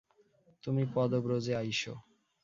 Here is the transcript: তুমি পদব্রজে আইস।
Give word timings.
তুমি 0.63 0.83
পদব্রজে 0.95 1.53
আইস। 1.55 1.81